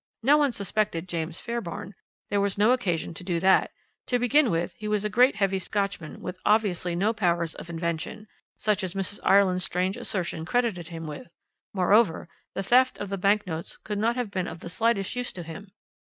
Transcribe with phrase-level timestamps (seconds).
[0.23, 1.93] No one suspected James Fairbairn;
[2.31, 3.69] there was no occasion to do that;
[4.07, 8.27] to begin with he was a great heavy Scotchman with obviously no powers of invention,
[8.57, 9.19] such as Mrs.
[9.23, 11.35] Ireland's strange assertion credited him with;
[11.71, 15.31] moreover, the theft of the bank notes could not have been of the slightest use
[15.33, 15.71] to him.